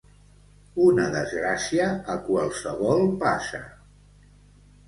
[0.85, 3.63] Una desgràcia a qualsevol passa.